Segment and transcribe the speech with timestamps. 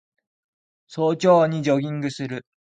[0.87, 2.43] 早朝にジョギングする